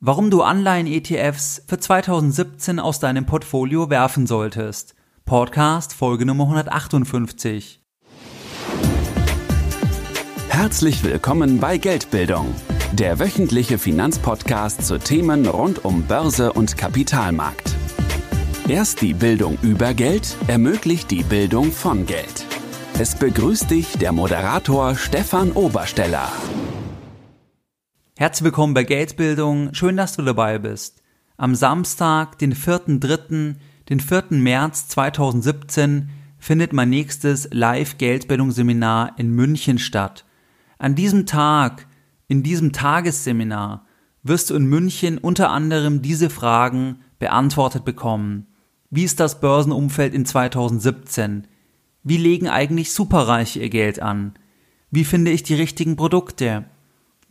Warum 0.00 0.30
du 0.30 0.42
Anleihen-ETFs 0.42 1.64
für 1.66 1.80
2017 1.80 2.78
aus 2.78 3.00
deinem 3.00 3.26
Portfolio 3.26 3.90
werfen 3.90 4.28
solltest. 4.28 4.94
Podcast 5.24 5.92
Folge 5.92 6.24
Nummer 6.24 6.44
158. 6.44 7.82
Herzlich 10.50 11.02
willkommen 11.02 11.58
bei 11.58 11.78
Geldbildung, 11.78 12.54
der 12.92 13.18
wöchentliche 13.18 13.76
Finanzpodcast 13.76 14.86
zu 14.86 14.98
Themen 14.98 15.48
rund 15.48 15.84
um 15.84 16.04
Börse 16.04 16.52
und 16.52 16.76
Kapitalmarkt. 16.76 17.74
Erst 18.68 19.00
die 19.00 19.14
Bildung 19.14 19.58
über 19.62 19.94
Geld 19.94 20.36
ermöglicht 20.46 21.10
die 21.10 21.24
Bildung 21.24 21.72
von 21.72 22.06
Geld. 22.06 22.46
Es 23.00 23.16
begrüßt 23.16 23.68
dich 23.72 23.98
der 23.98 24.12
Moderator 24.12 24.94
Stefan 24.94 25.50
Obersteller. 25.50 26.30
Herzlich 28.20 28.46
willkommen 28.46 28.74
bei 28.74 28.82
Geldbildung. 28.82 29.72
Schön, 29.74 29.96
dass 29.96 30.16
du 30.16 30.22
dabei 30.22 30.58
bist. 30.58 31.04
Am 31.36 31.54
Samstag, 31.54 32.36
den 32.36 32.52
4.3., 32.52 33.54
den 33.88 34.00
4. 34.00 34.24
März 34.30 34.88
2017, 34.88 36.10
findet 36.36 36.72
mein 36.72 36.90
nächstes 36.90 37.48
Live-Geldbildungsseminar 37.52 39.16
in 39.18 39.30
München 39.30 39.78
statt. 39.78 40.24
An 40.78 40.96
diesem 40.96 41.26
Tag, 41.26 41.86
in 42.26 42.42
diesem 42.42 42.72
Tagesseminar, 42.72 43.86
wirst 44.24 44.50
du 44.50 44.56
in 44.56 44.66
München 44.66 45.18
unter 45.18 45.50
anderem 45.50 46.02
diese 46.02 46.28
Fragen 46.28 47.02
beantwortet 47.20 47.84
bekommen. 47.84 48.48
Wie 48.90 49.04
ist 49.04 49.20
das 49.20 49.40
Börsenumfeld 49.40 50.12
in 50.12 50.26
2017? 50.26 51.46
Wie 52.02 52.16
legen 52.16 52.48
eigentlich 52.48 52.92
Superreiche 52.92 53.60
ihr 53.60 53.70
Geld 53.70 54.02
an? 54.02 54.34
Wie 54.90 55.04
finde 55.04 55.30
ich 55.30 55.44
die 55.44 55.54
richtigen 55.54 55.94
Produkte? 55.94 56.64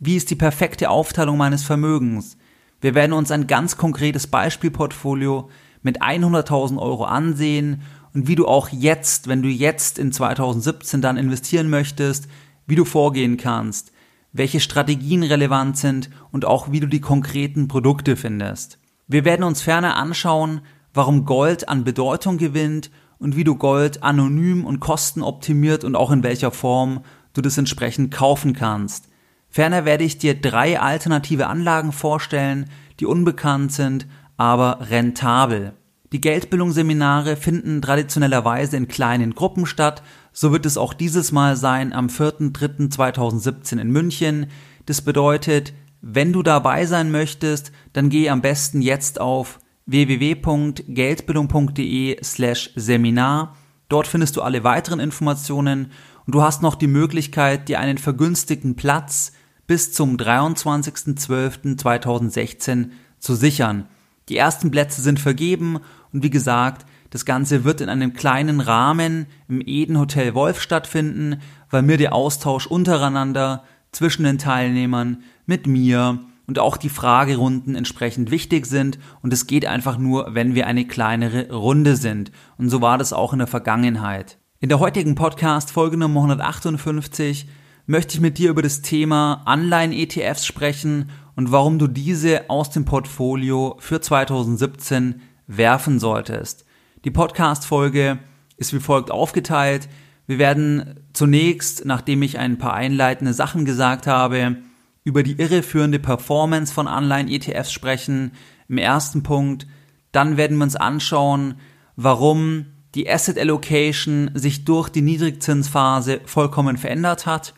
Wie 0.00 0.14
ist 0.14 0.30
die 0.30 0.36
perfekte 0.36 0.90
Aufteilung 0.90 1.36
meines 1.38 1.64
Vermögens? 1.64 2.36
Wir 2.80 2.94
werden 2.94 3.12
uns 3.12 3.32
ein 3.32 3.48
ganz 3.48 3.76
konkretes 3.76 4.28
Beispielportfolio 4.28 5.50
mit 5.82 6.02
100.000 6.02 6.78
Euro 6.78 7.04
ansehen 7.04 7.82
und 8.14 8.28
wie 8.28 8.36
du 8.36 8.46
auch 8.46 8.68
jetzt, 8.68 9.26
wenn 9.26 9.42
du 9.42 9.48
jetzt 9.48 9.98
in 9.98 10.12
2017 10.12 11.02
dann 11.02 11.16
investieren 11.16 11.68
möchtest, 11.68 12.28
wie 12.68 12.76
du 12.76 12.84
vorgehen 12.84 13.38
kannst, 13.38 13.90
welche 14.32 14.60
Strategien 14.60 15.24
relevant 15.24 15.76
sind 15.76 16.10
und 16.30 16.44
auch 16.44 16.70
wie 16.70 16.78
du 16.78 16.86
die 16.86 17.00
konkreten 17.00 17.66
Produkte 17.66 18.14
findest. 18.14 18.78
Wir 19.08 19.24
werden 19.24 19.42
uns 19.42 19.62
ferner 19.62 19.96
anschauen, 19.96 20.60
warum 20.94 21.24
Gold 21.24 21.68
an 21.68 21.82
Bedeutung 21.82 22.38
gewinnt 22.38 22.92
und 23.18 23.34
wie 23.34 23.42
du 23.42 23.56
Gold 23.56 24.04
anonym 24.04 24.64
und 24.64 24.78
kostenoptimiert 24.78 25.82
und 25.82 25.96
auch 25.96 26.12
in 26.12 26.22
welcher 26.22 26.52
Form 26.52 27.00
du 27.32 27.40
das 27.40 27.58
entsprechend 27.58 28.14
kaufen 28.14 28.52
kannst. 28.52 29.08
Ferner 29.48 29.84
werde 29.84 30.04
ich 30.04 30.18
dir 30.18 30.34
drei 30.34 30.80
alternative 30.80 31.46
Anlagen 31.46 31.92
vorstellen, 31.92 32.66
die 33.00 33.06
unbekannt 33.06 33.72
sind, 33.72 34.06
aber 34.36 34.78
rentabel. 34.90 35.72
Die 36.12 36.20
Geldbildungsseminare 36.20 37.36
finden 37.36 37.82
traditionellerweise 37.82 38.76
in 38.76 38.88
kleinen 38.88 39.34
Gruppen 39.34 39.66
statt, 39.66 40.02
so 40.32 40.52
wird 40.52 40.64
es 40.64 40.78
auch 40.78 40.94
dieses 40.94 41.32
Mal 41.32 41.56
sein 41.56 41.92
am 41.92 42.06
4.3.2017 42.06 43.78
in 43.78 43.90
München. 43.90 44.46
Das 44.86 45.02
bedeutet, 45.02 45.74
wenn 46.00 46.32
du 46.32 46.42
dabei 46.42 46.86
sein 46.86 47.10
möchtest, 47.10 47.72
dann 47.92 48.08
geh 48.08 48.30
am 48.30 48.40
besten 48.40 48.80
jetzt 48.80 49.20
auf 49.20 49.58
www.geldbildung.de 49.86 52.22
slash 52.22 52.70
Seminar. 52.76 53.56
Dort 53.88 54.06
findest 54.06 54.36
du 54.36 54.42
alle 54.42 54.62
weiteren 54.64 55.00
Informationen 55.00 55.90
und 56.28 56.34
du 56.34 56.42
hast 56.42 56.60
noch 56.60 56.74
die 56.74 56.88
Möglichkeit, 56.88 57.70
dir 57.70 57.80
einen 57.80 57.96
vergünstigten 57.96 58.76
Platz 58.76 59.32
bis 59.66 59.94
zum 59.94 60.18
23.12.2016 60.18 62.90
zu 63.18 63.34
sichern. 63.34 63.86
Die 64.28 64.36
ersten 64.36 64.70
Plätze 64.70 65.00
sind 65.00 65.20
vergeben 65.20 65.78
und 66.12 66.22
wie 66.22 66.28
gesagt, 66.28 66.84
das 67.08 67.24
Ganze 67.24 67.64
wird 67.64 67.80
in 67.80 67.88
einem 67.88 68.12
kleinen 68.12 68.60
Rahmen 68.60 69.24
im 69.48 69.62
Eden 69.64 69.98
Hotel 69.98 70.34
Wolf 70.34 70.60
stattfinden, 70.60 71.40
weil 71.70 71.80
mir 71.80 71.96
der 71.96 72.12
Austausch 72.12 72.66
untereinander 72.66 73.64
zwischen 73.90 74.24
den 74.24 74.36
Teilnehmern 74.36 75.22
mit 75.46 75.66
mir 75.66 76.26
und 76.46 76.58
auch 76.58 76.76
die 76.76 76.90
Fragerunden 76.90 77.74
entsprechend 77.74 78.30
wichtig 78.30 78.66
sind 78.66 78.98
und 79.22 79.32
es 79.32 79.46
geht 79.46 79.64
einfach 79.64 79.96
nur, 79.96 80.34
wenn 80.34 80.54
wir 80.54 80.66
eine 80.66 80.86
kleinere 80.86 81.50
Runde 81.50 81.96
sind. 81.96 82.32
Und 82.58 82.68
so 82.68 82.82
war 82.82 82.98
das 82.98 83.14
auch 83.14 83.32
in 83.32 83.38
der 83.38 83.48
Vergangenheit. 83.48 84.36
In 84.60 84.68
der 84.68 84.80
heutigen 84.80 85.14
Podcast 85.14 85.70
Folge 85.70 85.96
Nummer 85.96 86.18
158 86.18 87.48
möchte 87.86 88.14
ich 88.16 88.20
mit 88.20 88.38
dir 88.38 88.50
über 88.50 88.60
das 88.60 88.82
Thema 88.82 89.42
Anleihen-ETFs 89.44 90.44
sprechen 90.44 91.10
und 91.36 91.52
warum 91.52 91.78
du 91.78 91.86
diese 91.86 92.50
aus 92.50 92.68
dem 92.70 92.84
Portfolio 92.84 93.76
für 93.78 94.00
2017 94.00 95.20
werfen 95.46 96.00
solltest. 96.00 96.64
Die 97.04 97.12
Podcast-Folge 97.12 98.18
ist 98.56 98.74
wie 98.74 98.80
folgt 98.80 99.12
aufgeteilt. 99.12 99.88
Wir 100.26 100.40
werden 100.40 101.06
zunächst, 101.12 101.84
nachdem 101.84 102.22
ich 102.22 102.40
ein 102.40 102.58
paar 102.58 102.74
einleitende 102.74 103.34
Sachen 103.34 103.64
gesagt 103.64 104.08
habe, 104.08 104.56
über 105.04 105.22
die 105.22 105.38
irreführende 105.40 106.00
Performance 106.00 106.74
von 106.74 106.88
Anleihen-ETFs 106.88 107.70
sprechen. 107.70 108.32
Im 108.68 108.78
ersten 108.78 109.22
Punkt. 109.22 109.68
Dann 110.10 110.36
werden 110.36 110.56
wir 110.56 110.64
uns 110.64 110.74
anschauen, 110.74 111.60
warum 111.94 112.66
die 112.94 113.08
Asset 113.08 113.38
Allocation 113.38 114.30
sich 114.34 114.64
durch 114.64 114.88
die 114.88 115.02
Niedrigzinsphase 115.02 116.20
vollkommen 116.24 116.76
verändert 116.76 117.26
hat. 117.26 117.54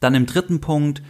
Dann 0.00 0.14
im 0.14 0.26
dritten 0.26 0.60
Punkt 0.60 1.02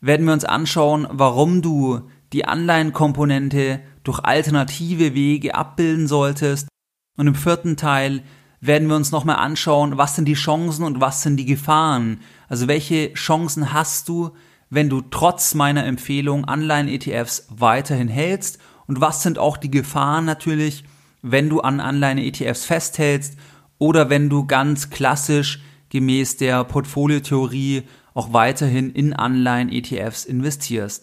werden 0.00 0.26
wir 0.26 0.32
uns 0.32 0.44
anschauen, 0.44 1.06
warum 1.10 1.62
du 1.62 2.02
die 2.32 2.44
Anleihenkomponente 2.44 3.80
durch 4.04 4.20
alternative 4.20 5.14
Wege 5.14 5.54
abbilden 5.54 6.08
solltest. 6.08 6.68
Und 7.16 7.26
im 7.26 7.34
vierten 7.34 7.76
Teil 7.76 8.22
werden 8.60 8.88
wir 8.88 8.96
uns 8.96 9.10
nochmal 9.10 9.36
anschauen, 9.36 9.98
was 9.98 10.16
sind 10.16 10.26
die 10.26 10.34
Chancen 10.34 10.84
und 10.84 11.00
was 11.00 11.22
sind 11.22 11.36
die 11.36 11.44
Gefahren. 11.44 12.20
Also 12.48 12.68
welche 12.68 13.12
Chancen 13.14 13.72
hast 13.72 14.08
du, 14.08 14.30
wenn 14.70 14.88
du 14.88 15.02
trotz 15.02 15.54
meiner 15.54 15.84
Empfehlung 15.84 16.44
Anleihen-ETFs 16.46 17.48
weiterhin 17.50 18.08
hältst 18.08 18.58
und 18.86 19.00
was 19.00 19.22
sind 19.22 19.38
auch 19.38 19.56
die 19.56 19.70
Gefahren 19.70 20.24
natürlich, 20.24 20.84
wenn 21.22 21.48
du 21.48 21.60
an 21.60 21.80
Anleihen-ETFs 21.80 22.64
festhältst 22.64 23.36
oder 23.78 24.10
wenn 24.10 24.28
du 24.28 24.46
ganz 24.46 24.90
klassisch 24.90 25.62
gemäß 25.88 26.36
der 26.36 26.64
Portfoliotheorie 26.64 27.84
auch 28.14 28.32
weiterhin 28.32 28.90
in 28.90 29.12
Anleihen-ETFs 29.12 30.24
investierst. 30.24 31.02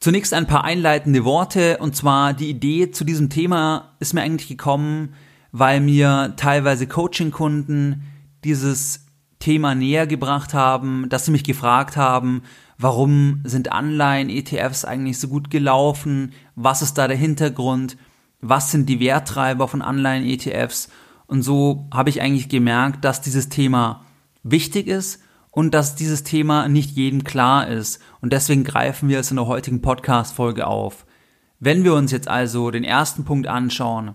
Zunächst 0.00 0.32
ein 0.32 0.46
paar 0.46 0.64
einleitende 0.64 1.24
Worte. 1.24 1.78
Und 1.78 1.96
zwar 1.96 2.32
die 2.34 2.50
Idee 2.50 2.90
zu 2.90 3.04
diesem 3.04 3.30
Thema 3.30 3.96
ist 4.00 4.14
mir 4.14 4.22
eigentlich 4.22 4.48
gekommen, 4.48 5.14
weil 5.50 5.80
mir 5.80 6.34
teilweise 6.36 6.86
Coaching-Kunden 6.86 8.02
dieses 8.44 9.06
Thema 9.38 9.74
näher 9.74 10.06
gebracht 10.06 10.54
haben, 10.54 11.08
dass 11.08 11.24
sie 11.24 11.30
mich 11.30 11.44
gefragt 11.44 11.96
haben, 11.96 12.42
warum 12.76 13.40
sind 13.44 13.72
Anleihen-ETFs 13.72 14.84
eigentlich 14.84 15.18
so 15.18 15.28
gut 15.28 15.50
gelaufen, 15.50 16.32
was 16.54 16.82
ist 16.82 16.94
da 16.94 17.08
der 17.08 17.16
Hintergrund, 17.16 17.96
was 18.40 18.70
sind 18.70 18.88
die 18.88 19.00
Werttreiber 19.00 19.68
von 19.68 19.82
Anleihen-ETFs 19.82 20.88
und 21.28 21.42
so 21.42 21.86
habe 21.92 22.10
ich 22.10 22.22
eigentlich 22.22 22.48
gemerkt, 22.48 23.04
dass 23.04 23.20
dieses 23.20 23.50
Thema 23.50 24.04
wichtig 24.42 24.86
ist 24.86 25.20
und 25.50 25.74
dass 25.74 25.94
dieses 25.94 26.24
Thema 26.24 26.68
nicht 26.68 26.96
jedem 26.96 27.22
klar 27.22 27.68
ist. 27.68 28.00
Und 28.20 28.32
deswegen 28.32 28.64
greifen 28.64 29.08
wir 29.08 29.20
es 29.20 29.30
in 29.30 29.36
der 29.36 29.46
heutigen 29.46 29.82
Podcast-Folge 29.82 30.66
auf. 30.66 31.04
Wenn 31.60 31.84
wir 31.84 31.94
uns 31.94 32.12
jetzt 32.12 32.28
also 32.28 32.70
den 32.70 32.84
ersten 32.84 33.24
Punkt 33.24 33.46
anschauen, 33.46 34.14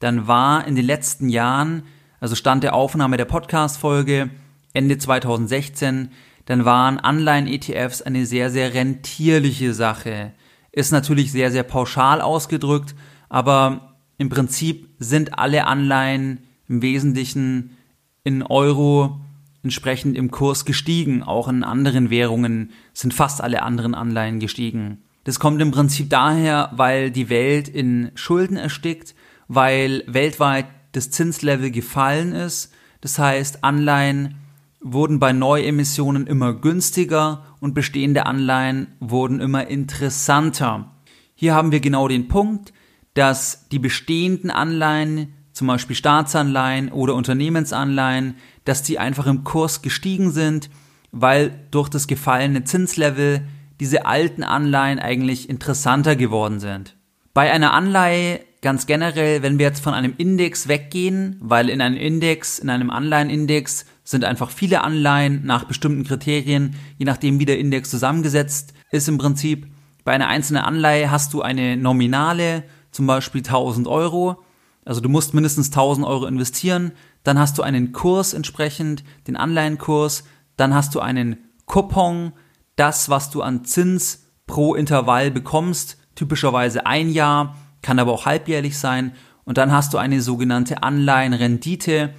dann 0.00 0.26
war 0.26 0.66
in 0.66 0.74
den 0.74 0.84
letzten 0.84 1.28
Jahren, 1.28 1.84
also 2.20 2.34
Stand 2.34 2.64
der 2.64 2.74
Aufnahme 2.74 3.16
der 3.16 3.26
Podcast-Folge 3.26 4.30
Ende 4.72 4.98
2016, 4.98 6.10
dann 6.46 6.64
waren 6.64 6.98
Anleihen-ETFs 6.98 8.02
eine 8.02 8.26
sehr, 8.26 8.50
sehr 8.50 8.74
rentierliche 8.74 9.74
Sache. 9.74 10.32
Ist 10.72 10.90
natürlich 10.90 11.30
sehr, 11.30 11.52
sehr 11.52 11.62
pauschal 11.62 12.20
ausgedrückt, 12.20 12.94
aber 13.28 13.96
im 14.18 14.28
Prinzip 14.28 14.88
sind 14.98 15.38
alle 15.38 15.66
Anleihen 15.66 16.40
im 16.68 16.82
Wesentlichen 16.82 17.76
in 18.24 18.42
Euro 18.42 19.20
entsprechend 19.62 20.16
im 20.16 20.30
Kurs 20.30 20.64
gestiegen. 20.64 21.22
Auch 21.22 21.48
in 21.48 21.64
anderen 21.64 22.10
Währungen 22.10 22.70
sind 22.92 23.14
fast 23.14 23.40
alle 23.40 23.62
anderen 23.62 23.94
Anleihen 23.94 24.40
gestiegen. 24.40 25.02
Das 25.24 25.38
kommt 25.38 25.60
im 25.60 25.70
Prinzip 25.70 26.10
daher, 26.10 26.70
weil 26.74 27.10
die 27.10 27.28
Welt 27.28 27.68
in 27.68 28.10
Schulden 28.14 28.56
erstickt, 28.56 29.14
weil 29.46 30.02
weltweit 30.06 30.66
das 30.92 31.10
Zinslevel 31.10 31.70
gefallen 31.70 32.32
ist. 32.32 32.72
Das 33.00 33.18
heißt, 33.18 33.62
Anleihen 33.62 34.36
wurden 34.80 35.18
bei 35.18 35.32
Neuemissionen 35.32 36.26
immer 36.26 36.54
günstiger 36.54 37.44
und 37.60 37.74
bestehende 37.74 38.26
Anleihen 38.26 38.88
wurden 39.00 39.40
immer 39.40 39.66
interessanter. 39.66 40.92
Hier 41.34 41.54
haben 41.54 41.72
wir 41.72 41.80
genau 41.80 42.08
den 42.08 42.28
Punkt, 42.28 42.72
dass 43.18 43.66
die 43.72 43.80
bestehenden 43.80 44.48
Anleihen 44.48 45.34
zum 45.52 45.66
Beispiel 45.66 45.96
Staatsanleihen 45.96 46.92
oder 46.92 47.16
Unternehmensanleihen, 47.16 48.36
dass 48.64 48.84
die 48.84 49.00
einfach 49.00 49.26
im 49.26 49.42
Kurs 49.42 49.82
gestiegen 49.82 50.30
sind, 50.30 50.70
weil 51.10 51.50
durch 51.72 51.88
das 51.88 52.06
gefallene 52.06 52.62
Zinslevel 52.62 53.42
diese 53.80 54.06
alten 54.06 54.44
Anleihen 54.44 55.00
eigentlich 55.00 55.50
interessanter 55.50 56.14
geworden 56.14 56.60
sind. 56.60 56.94
Bei 57.34 57.50
einer 57.50 57.72
Anleihe 57.72 58.38
ganz 58.62 58.86
generell, 58.86 59.42
wenn 59.42 59.58
wir 59.58 59.66
jetzt 59.66 59.82
von 59.82 59.94
einem 59.94 60.14
Index 60.16 60.68
weggehen, 60.68 61.38
weil 61.40 61.70
in 61.70 61.80
einem 61.80 61.96
Index, 61.96 62.60
in 62.60 62.70
einem 62.70 62.90
Anleihenindex 62.90 63.84
sind 64.04 64.24
einfach 64.24 64.50
viele 64.50 64.84
Anleihen 64.84 65.44
nach 65.44 65.64
bestimmten 65.64 66.04
Kriterien, 66.04 66.76
je 66.98 67.04
nachdem 67.04 67.40
wie 67.40 67.46
der 67.46 67.58
Index 67.58 67.90
zusammengesetzt 67.90 68.74
ist 68.92 69.08
im 69.08 69.18
Prinzip. 69.18 69.66
Bei 70.04 70.12
einer 70.12 70.28
einzelnen 70.28 70.62
Anleihe 70.62 71.10
hast 71.10 71.34
du 71.34 71.42
eine 71.42 71.76
Nominale, 71.76 72.62
zum 72.98 73.06
Beispiel 73.06 73.42
1000 73.42 73.86
Euro. 73.86 74.42
Also 74.84 75.00
du 75.00 75.08
musst 75.08 75.32
mindestens 75.32 75.68
1000 75.68 76.04
Euro 76.04 76.26
investieren. 76.26 76.90
Dann 77.22 77.38
hast 77.38 77.56
du 77.56 77.62
einen 77.62 77.92
Kurs 77.92 78.34
entsprechend, 78.34 79.04
den 79.28 79.36
Anleihenkurs. 79.36 80.24
Dann 80.56 80.74
hast 80.74 80.96
du 80.96 81.00
einen 81.00 81.36
Coupon, 81.66 82.32
das, 82.74 83.08
was 83.08 83.30
du 83.30 83.40
an 83.40 83.64
Zins 83.64 84.24
pro 84.48 84.74
Intervall 84.74 85.30
bekommst, 85.30 85.96
typischerweise 86.16 86.86
ein 86.86 87.08
Jahr, 87.10 87.56
kann 87.82 88.00
aber 88.00 88.12
auch 88.12 88.26
halbjährlich 88.26 88.76
sein. 88.76 89.12
Und 89.44 89.58
dann 89.58 89.70
hast 89.70 89.94
du 89.94 89.98
eine 89.98 90.20
sogenannte 90.20 90.82
Anleihenrendite, 90.82 92.12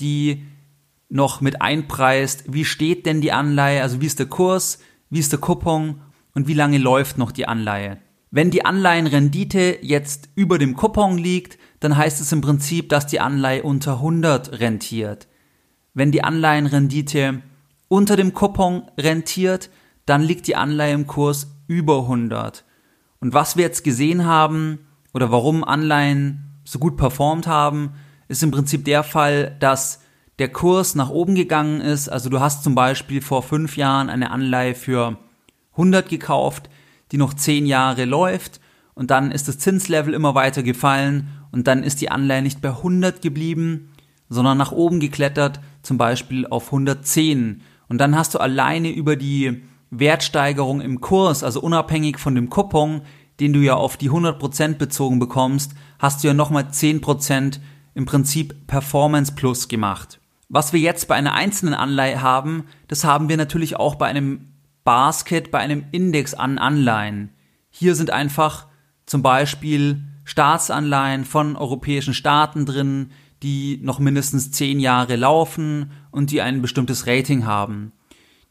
die 0.00 0.46
noch 1.08 1.40
mit 1.40 1.62
einpreist, 1.62 2.44
wie 2.52 2.66
steht 2.66 3.06
denn 3.06 3.22
die 3.22 3.32
Anleihe, 3.32 3.80
also 3.80 4.02
wie 4.02 4.06
ist 4.06 4.18
der 4.18 4.26
Kurs, 4.26 4.80
wie 5.08 5.20
ist 5.20 5.32
der 5.32 5.40
Coupon 5.40 6.02
und 6.34 6.46
wie 6.46 6.52
lange 6.52 6.76
läuft 6.76 7.16
noch 7.16 7.32
die 7.32 7.48
Anleihe. 7.48 7.96
Wenn 8.36 8.50
die 8.50 8.66
Anleihenrendite 8.66 9.78
jetzt 9.80 10.28
über 10.34 10.58
dem 10.58 10.76
Coupon 10.76 11.16
liegt, 11.16 11.56
dann 11.80 11.96
heißt 11.96 12.20
es 12.20 12.32
im 12.32 12.42
Prinzip, 12.42 12.90
dass 12.90 13.06
die 13.06 13.18
Anleihe 13.18 13.62
unter 13.62 13.94
100 13.94 14.60
rentiert. 14.60 15.26
Wenn 15.94 16.12
die 16.12 16.22
Anleihenrendite 16.22 17.40
unter 17.88 18.14
dem 18.14 18.34
Coupon 18.34 18.90
rentiert, 19.00 19.70
dann 20.04 20.20
liegt 20.20 20.48
die 20.48 20.54
Anleihe 20.54 20.92
im 20.92 21.06
Kurs 21.06 21.50
über 21.66 22.00
100. 22.00 22.66
Und 23.20 23.32
was 23.32 23.56
wir 23.56 23.64
jetzt 23.64 23.84
gesehen 23.84 24.26
haben 24.26 24.80
oder 25.14 25.32
warum 25.32 25.64
Anleihen 25.64 26.60
so 26.62 26.78
gut 26.78 26.98
performt 26.98 27.46
haben, 27.46 27.94
ist 28.28 28.42
im 28.42 28.50
Prinzip 28.50 28.84
der 28.84 29.02
Fall, 29.02 29.56
dass 29.60 30.02
der 30.38 30.50
Kurs 30.50 30.94
nach 30.94 31.08
oben 31.08 31.36
gegangen 31.36 31.80
ist. 31.80 32.10
Also 32.10 32.28
du 32.28 32.38
hast 32.40 32.64
zum 32.64 32.74
Beispiel 32.74 33.22
vor 33.22 33.42
fünf 33.42 33.78
Jahren 33.78 34.10
eine 34.10 34.30
Anleihe 34.30 34.74
für 34.74 35.16
100 35.72 36.10
gekauft, 36.10 36.68
die 37.12 37.18
noch 37.18 37.34
zehn 37.34 37.66
Jahre 37.66 38.04
läuft 38.04 38.60
und 38.94 39.10
dann 39.10 39.30
ist 39.30 39.46
das 39.46 39.58
Zinslevel 39.58 40.14
immer 40.14 40.34
weiter 40.34 40.62
gefallen 40.62 41.28
und 41.52 41.66
dann 41.66 41.82
ist 41.82 42.00
die 42.00 42.10
Anleihe 42.10 42.42
nicht 42.42 42.62
bei 42.62 42.70
100 42.70 43.22
geblieben, 43.22 43.92
sondern 44.28 44.58
nach 44.58 44.72
oben 44.72 45.00
geklettert, 45.00 45.60
zum 45.82 45.98
Beispiel 45.98 46.46
auf 46.46 46.66
110. 46.66 47.62
Und 47.88 47.98
dann 47.98 48.16
hast 48.16 48.34
du 48.34 48.38
alleine 48.38 48.90
über 48.90 49.16
die 49.16 49.62
Wertsteigerung 49.90 50.80
im 50.80 51.00
Kurs, 51.00 51.44
also 51.44 51.60
unabhängig 51.60 52.18
von 52.18 52.34
dem 52.34 52.50
Coupon, 52.50 53.02
den 53.38 53.52
du 53.52 53.60
ja 53.60 53.74
auf 53.74 53.96
die 53.96 54.10
100% 54.10 54.74
bezogen 54.74 55.18
bekommst, 55.18 55.74
hast 55.98 56.24
du 56.24 56.28
ja 56.28 56.34
nochmal 56.34 56.64
10% 56.64 57.60
im 57.94 58.06
Prinzip 58.06 58.66
Performance 58.66 59.32
Plus 59.34 59.68
gemacht. 59.68 60.20
Was 60.48 60.72
wir 60.72 60.80
jetzt 60.80 61.06
bei 61.08 61.14
einer 61.14 61.34
einzelnen 61.34 61.74
Anleihe 61.74 62.22
haben, 62.22 62.64
das 62.88 63.04
haben 63.04 63.28
wir 63.28 63.36
natürlich 63.36 63.76
auch 63.76 63.96
bei 63.96 64.06
einem 64.06 64.52
Basket, 64.86 65.50
bei 65.50 65.58
einem 65.58 65.84
Index 65.90 66.32
an 66.32 66.58
Anleihen. 66.58 67.30
Hier 67.70 67.96
sind 67.96 68.10
einfach 68.10 68.68
zum 69.04 69.20
Beispiel 69.20 70.00
Staatsanleihen 70.24 71.24
von 71.24 71.56
europäischen 71.56 72.14
Staaten 72.14 72.66
drin, 72.66 73.10
die 73.42 73.80
noch 73.82 73.98
mindestens 73.98 74.52
zehn 74.52 74.78
Jahre 74.78 75.16
laufen 75.16 75.90
und 76.12 76.30
die 76.30 76.40
ein 76.40 76.62
bestimmtes 76.62 77.06
Rating 77.08 77.44
haben. 77.44 77.92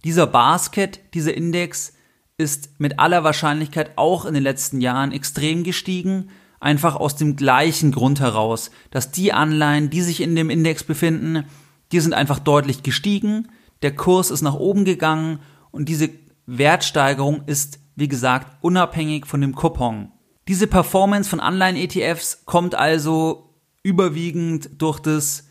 Dieser 0.04 0.28
Basket, 0.28 1.00
dieser 1.14 1.34
Index, 1.34 1.94
ist 2.38 2.80
mit 2.80 3.00
aller 3.00 3.24
Wahrscheinlichkeit 3.24 3.92
auch 3.96 4.26
in 4.26 4.34
den 4.34 4.44
letzten 4.44 4.82
Jahren 4.82 5.14
extrem 5.14 5.64
gestiegen, 5.64 6.30
einfach 6.60 6.98
aus 6.98 7.16
dem 7.16 7.38
gleichen 7.38 7.94
Grund 7.94 8.20
heraus, 8.20 8.72
dass 8.92 9.10
die 9.10 9.32
Anleihen, 9.32 9.90
die 9.90 10.02
sich 10.02 10.22
in 10.22 10.36
dem 10.36 10.50
Index 10.50 10.84
befinden, 10.84 11.46
die 11.94 12.02
sind 12.02 12.14
einfach 12.14 12.40
deutlich 12.40 12.84
gestiegen, 12.84 13.48
der 13.84 13.96
Kurs 13.96 14.32
ist 14.32 14.42
nach 14.42 14.56
oben 14.56 14.84
gegangen 14.84 15.40
und 15.72 15.88
diese 15.88 16.10
Wertsteigerung 16.46 17.44
ist, 17.46 17.80
wie 17.96 18.08
gesagt, 18.08 18.58
unabhängig 18.62 19.26
von 19.26 19.42
dem 19.42 19.56
Coupon. 19.56 20.12
Diese 20.48 20.68
Performance 20.68 21.30
von 21.30 21.40
Anleihen-ETFs 21.40 22.46
kommt 22.46 22.76
also 22.76 23.56
überwiegend 23.84 24.70
durch 24.78 25.00
das 25.00 25.48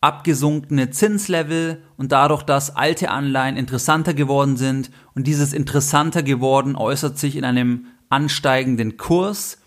abgesunkene 0.00 0.90
Zinslevel 0.90 1.82
und 1.96 2.12
dadurch, 2.12 2.42
dass 2.42 2.76
alte 2.76 3.10
Anleihen 3.10 3.56
interessanter 3.56 4.14
geworden 4.14 4.56
sind 4.56 4.90
und 5.14 5.26
dieses 5.26 5.52
interessanter 5.52 6.22
geworden 6.22 6.76
äußert 6.76 7.18
sich 7.18 7.34
in 7.34 7.44
einem 7.44 7.86
ansteigenden 8.08 8.98
Kurs 8.98 9.58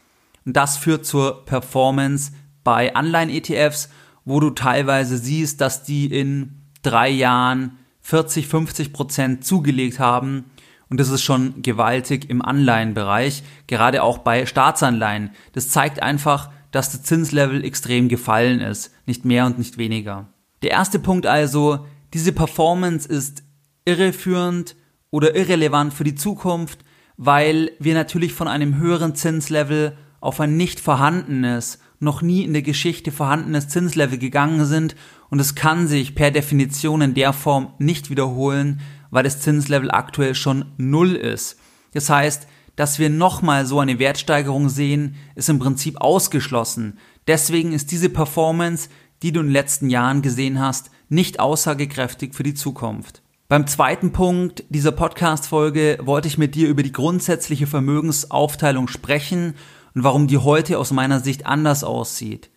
und 0.46 0.56
das 0.56 0.78
führt 0.78 1.06
zur 1.06 1.46
Performance 1.46 2.32
bei 2.64 2.96
Anleihen-ETFs 2.96 3.90
wo 4.30 4.40
du 4.40 4.52
teilweise 4.52 5.18
siehst, 5.18 5.60
dass 5.60 5.84
die 5.84 6.06
in 6.06 6.62
drei 6.84 7.10
Jahren 7.10 7.80
40, 8.02 8.48
50 8.48 8.94
Prozent 8.94 9.44
zugelegt 9.44 10.00
haben. 10.00 10.46
Und 10.90 11.00
das 11.00 11.10
ist 11.10 11.22
schon 11.22 11.62
gewaltig 11.62 12.30
im 12.30 12.42
Anleihenbereich, 12.42 13.44
gerade 13.68 14.02
auch 14.02 14.20
bei 14.20 14.46
Staatsanleihen. 14.46 15.32
Das 15.54 15.70
zeigt 15.70 16.02
einfach, 16.02 16.50
dass 16.72 16.92
das 16.92 17.04
Zinslevel 17.04 17.64
extrem 17.64 18.10
gefallen 18.10 18.60
ist, 18.60 18.92
nicht 19.06 19.26
mehr 19.26 19.46
und 19.46 19.58
nicht 19.58 19.78
weniger. 19.78 20.28
Der 20.62 20.72
erste 20.72 21.00
Punkt 21.00 21.26
also, 21.26 21.86
diese 22.14 22.32
Performance 22.32 23.08
ist 23.08 23.44
irreführend 23.86 24.76
oder 25.12 25.36
irrelevant 25.36 25.94
für 25.94 26.04
die 26.04 26.16
Zukunft, 26.16 26.80
weil 27.18 27.72
wir 27.80 27.94
natürlich 27.94 28.34
von 28.34 28.48
einem 28.48 28.78
höheren 28.78 29.16
Zinslevel 29.16 29.98
auf 30.22 30.40
ein 30.40 30.58
nicht 30.58 30.80
vorhandenes 30.80 31.80
noch 32.00 32.22
nie 32.22 32.44
in 32.44 32.54
der 32.54 32.62
Geschichte 32.62 33.12
vorhandenes 33.12 33.68
Zinslevel 33.68 34.18
gegangen 34.18 34.66
sind 34.66 34.96
und 35.30 35.40
es 35.40 35.56
kann 35.56 35.88
sich 35.88 36.16
per 36.16 36.32
Definition 36.32 37.02
in 37.02 37.14
der 37.14 37.34
Form 37.34 37.74
nicht 37.78 38.10
wiederholen, 38.10 38.82
weil 39.12 39.24
das 39.24 39.42
Zinslevel 39.42 39.92
aktuell 39.92 40.36
schon 40.36 40.66
null 40.78 41.16
ist. 41.16 41.58
Das 41.94 42.10
heißt, 42.10 42.48
dass 42.76 43.00
wir 43.00 43.10
nochmal 43.10 43.66
so 43.66 43.80
eine 43.80 44.00
Wertsteigerung 44.00 44.70
sehen, 44.70 45.16
ist 45.36 45.50
im 45.50 45.60
Prinzip 45.60 46.00
ausgeschlossen. 46.00 46.98
Deswegen 47.28 47.74
ist 47.74 47.92
diese 47.92 48.10
Performance, 48.10 48.90
die 49.22 49.32
du 49.32 49.42
in 49.42 49.48
den 49.48 49.54
letzten 49.54 49.90
Jahren 49.90 50.22
gesehen 50.22 50.60
hast, 50.60 50.90
nicht 51.10 51.40
aussagekräftig 51.40 52.34
für 52.34 52.44
die 52.44 52.54
Zukunft. 52.54 53.22
Beim 53.50 53.66
zweiten 53.68 54.12
Punkt 54.12 54.64
dieser 54.70 54.92
Podcast-Folge 54.92 55.98
wollte 56.04 56.28
ich 56.28 56.38
mit 56.38 56.56
dir 56.56 56.70
über 56.70 56.84
die 56.84 56.92
grundsätzliche 56.92 57.68
Vermögensaufteilung 57.68 58.88
sprechen 58.88 59.56
und 59.96 60.04
warum 60.04 60.28
die 60.28 60.38
heute 60.38 60.78
aus 60.78 60.92
meiner 60.92 61.20
Sicht 61.20 61.48
anders 61.48 61.84
aussieht. 61.84 62.52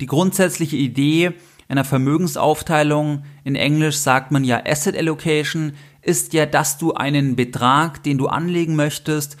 Die 0.00 0.06
grundsätzliche 0.06 0.76
Idee 0.76 1.34
einer 1.68 1.84
Vermögensaufteilung, 1.84 3.24
in 3.44 3.56
Englisch 3.56 3.96
sagt 3.96 4.30
man 4.30 4.44
ja 4.44 4.62
Asset 4.66 4.96
Allocation, 4.96 5.72
ist 6.02 6.32
ja, 6.32 6.46
dass 6.46 6.78
du 6.78 6.94
einen 6.94 7.36
Betrag, 7.36 8.02
den 8.02 8.18
du 8.18 8.26
anlegen 8.26 8.76
möchtest, 8.76 9.36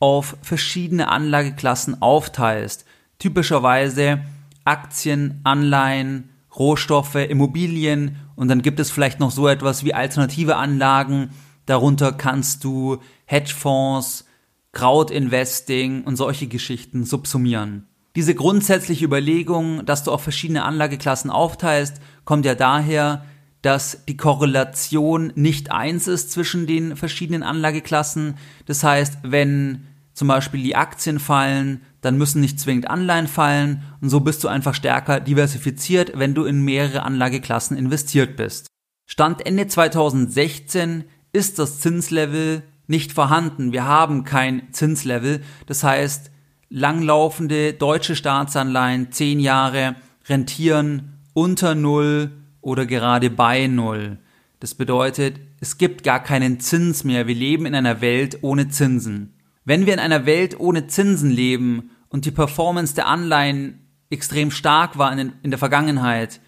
auf 0.00 0.36
verschiedene 0.42 1.08
Anlageklassen 1.08 2.02
aufteilst. 2.02 2.84
Typischerweise 3.18 4.20
Aktien, 4.64 5.40
Anleihen, 5.44 6.30
Rohstoffe, 6.56 7.14
Immobilien 7.14 8.16
und 8.36 8.48
dann 8.48 8.62
gibt 8.62 8.80
es 8.80 8.90
vielleicht 8.90 9.20
noch 9.20 9.30
so 9.30 9.48
etwas 9.48 9.84
wie 9.84 9.94
alternative 9.94 10.56
Anlagen. 10.56 11.30
Darunter 11.66 12.12
kannst 12.12 12.64
du 12.64 12.98
Hedgefonds, 13.24 14.24
Crowd-Investing 14.72 16.04
und 16.04 16.16
solche 16.16 16.46
Geschichten 16.46 17.04
subsumieren. 17.04 17.87
Diese 18.16 18.34
grundsätzliche 18.34 19.04
Überlegung, 19.04 19.84
dass 19.86 20.04
du 20.04 20.12
auf 20.12 20.22
verschiedene 20.22 20.64
Anlageklassen 20.64 21.30
aufteilst, 21.30 22.00
kommt 22.24 22.44
ja 22.46 22.54
daher, 22.54 23.24
dass 23.62 24.04
die 24.06 24.16
Korrelation 24.16 25.32
nicht 25.34 25.70
eins 25.70 26.06
ist 26.08 26.32
zwischen 26.32 26.66
den 26.66 26.96
verschiedenen 26.96 27.42
Anlageklassen. 27.42 28.36
Das 28.66 28.84
heißt, 28.84 29.18
wenn 29.22 29.86
zum 30.14 30.28
Beispiel 30.28 30.62
die 30.62 30.76
Aktien 30.76 31.18
fallen, 31.20 31.82
dann 32.00 32.18
müssen 32.18 32.40
nicht 32.40 32.58
zwingend 32.60 32.90
Anleihen 32.90 33.28
fallen 33.28 33.82
und 34.00 34.10
so 34.10 34.20
bist 34.20 34.42
du 34.42 34.48
einfach 34.48 34.74
stärker 34.74 35.20
diversifiziert, 35.20 36.12
wenn 36.14 36.34
du 36.34 36.44
in 36.44 36.64
mehrere 36.64 37.02
Anlageklassen 37.02 37.76
investiert 37.76 38.36
bist. 38.36 38.68
Stand 39.06 39.46
Ende 39.46 39.66
2016 39.66 41.04
ist 41.32 41.58
das 41.58 41.80
Zinslevel 41.80 42.62
nicht 42.86 43.12
vorhanden. 43.12 43.72
Wir 43.72 43.84
haben 43.84 44.24
kein 44.24 44.72
Zinslevel. 44.72 45.42
Das 45.66 45.84
heißt, 45.84 46.30
langlaufende 46.70 47.72
deutsche 47.72 48.16
Staatsanleihen, 48.16 49.12
zehn 49.12 49.40
Jahre, 49.40 49.96
rentieren 50.28 51.14
unter 51.32 51.74
Null 51.74 52.32
oder 52.60 52.86
gerade 52.86 53.30
bei 53.30 53.66
Null. 53.66 54.18
Das 54.60 54.74
bedeutet, 54.74 55.40
es 55.60 55.78
gibt 55.78 56.02
gar 56.02 56.22
keinen 56.22 56.60
Zins 56.60 57.04
mehr. 57.04 57.26
Wir 57.26 57.34
leben 57.34 57.66
in 57.66 57.74
einer 57.74 58.00
Welt 58.00 58.38
ohne 58.42 58.68
Zinsen. 58.68 59.34
Wenn 59.64 59.86
wir 59.86 59.94
in 59.94 60.00
einer 60.00 60.26
Welt 60.26 60.58
ohne 60.58 60.86
Zinsen 60.86 61.30
leben 61.30 61.90
und 62.08 62.24
die 62.24 62.30
Performance 62.30 62.94
der 62.94 63.06
Anleihen 63.06 63.86
extrem 64.10 64.50
stark 64.50 64.98
war 64.98 65.12
in, 65.12 65.32
in 65.42 65.50
der 65.50 65.58
Vergangenheit, 65.58 66.40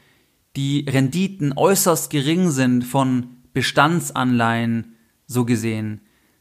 die 0.56 0.86
Renditen 0.88 1.52
äußerst 1.56 2.10
gering 2.10 2.50
sind 2.50 2.84
von 2.84 3.36
Bestandsanleihen 3.52 4.96
so 5.26 5.44
gesehen, 5.44 6.00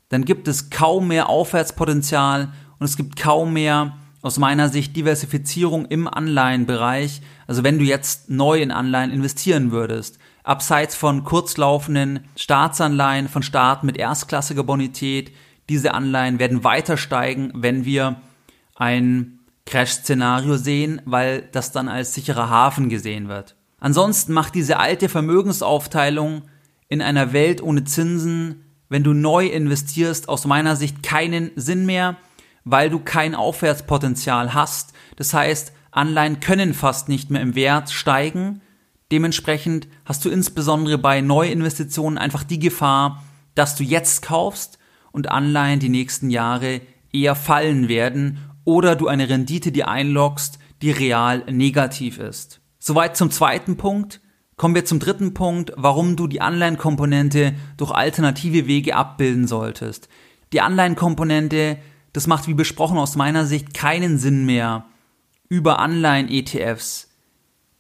dann 0.10 0.26
gibt 0.26 0.48
es 0.48 0.72
kaum 0.72 1.10
mehr 1.10 1.30
Aufwärtspotenzial 1.30 2.52
und 2.80 2.86
es 2.86 2.98
gibt 2.98 3.18
kaum 3.18 3.54
mehr 3.54 3.98
aus 4.22 4.38
meiner 4.38 4.70
Sicht 4.70 4.96
Diversifizierung 4.96 5.86
im 5.86 6.08
Anleihenbereich. 6.08 7.22
Also 7.48 7.64
wenn 7.64 7.80
du 7.80 7.86
jetzt 7.86 8.30
neu 8.30 8.62
in 8.62 8.72
Anleihen 8.72 9.12
investieren 9.12 9.72
würdest, 9.72 10.20
abseits 10.44 10.96
von 10.96 11.24
kurzlaufenden 11.24 12.22
Staatsanleihen 12.36 13.30
von 13.30 13.44
Staaten 13.44 13.86
mit 13.86 13.98
erstklassiger 13.98 14.64
Bonität, 14.64 15.32
diese 15.70 15.94
Anleihen 15.94 16.40
werden 16.40 16.64
weiter 16.64 16.98
steigen, 16.98 17.52
wenn 17.54 17.86
wir 17.86 18.22
ein 18.76 19.40
Crash-Szenario 19.66 20.58
sehen, 20.58 21.02
weil 21.06 21.48
das 21.52 21.72
dann 21.72 21.88
als 21.88 22.14
sicherer 22.14 22.50
Hafen 22.50 22.90
gesehen 22.90 23.28
wird. 23.28 23.56
Ansonsten 23.80 24.34
macht 24.34 24.56
diese 24.56 24.80
alte 24.80 25.08
Vermögensaufteilung 25.08 26.44
in 26.88 27.02
einer 27.02 27.34
Welt 27.34 27.62
ohne 27.62 27.84
Zinsen, 27.84 28.66
wenn 28.90 29.04
du 29.04 29.14
neu 29.14 29.46
investierst, 29.46 30.28
aus 30.28 30.46
meiner 30.46 30.76
Sicht 30.76 31.04
keinen 31.04 31.52
Sinn 31.56 31.86
mehr, 31.86 32.18
weil 32.64 32.90
du 32.90 33.00
kein 33.00 33.36
Aufwärtspotenzial 33.36 34.54
hast. 34.54 34.94
Das 35.16 35.34
heißt, 35.34 35.74
Anleihen 35.92 36.40
können 36.40 36.74
fast 36.74 37.10
nicht 37.10 37.30
mehr 37.30 37.42
im 37.42 37.56
Wert 37.56 37.90
steigen. 37.90 38.62
Dementsprechend 39.12 39.88
hast 40.06 40.24
du 40.24 40.30
insbesondere 40.30 40.98
bei 40.98 41.22
Neuinvestitionen 41.22 42.18
einfach 42.18 42.44
die 42.44 42.60
Gefahr, 42.60 43.24
dass 43.56 43.76
du 43.76 43.84
jetzt 43.84 44.22
kaufst 44.22 44.78
und 45.12 45.32
Anleihen 45.32 45.80
die 45.80 45.90
nächsten 45.90 46.30
Jahre 46.30 46.82
eher 47.12 47.36
fallen 47.36 47.88
werden 47.88 48.38
oder 48.66 48.96
du 48.96 49.08
eine 49.08 49.30
Rendite 49.30 49.72
dir 49.72 49.88
einloggst, 49.88 50.60
die 50.82 50.92
real 50.92 51.44
negativ 51.52 52.20
ist. 52.20 52.62
Soweit 52.78 53.18
zum 53.18 53.32
zweiten 53.32 53.78
Punkt. 53.78 54.22
Kommen 54.56 54.76
wir 54.76 54.86
zum 54.86 55.00
dritten 55.00 55.34
Punkt, 55.34 55.72
warum 55.76 56.16
du 56.16 56.28
die 56.28 56.42
Anleihenkomponente 56.42 57.54
durch 57.78 57.92
alternative 57.92 58.68
Wege 58.68 58.96
abbilden 58.96 59.48
solltest. 59.48 60.10
Die 60.52 60.62
Anleihenkomponente, 60.62 61.78
das 62.14 62.28
macht 62.28 62.48
wie 62.48 62.54
besprochen 62.54 62.98
aus 62.98 63.16
meiner 63.16 63.46
Sicht 63.46 63.74
keinen 63.74 64.18
Sinn 64.18 64.46
mehr 64.46 64.86
über 65.48 65.80
Anleihen-ETFs. 65.80 67.10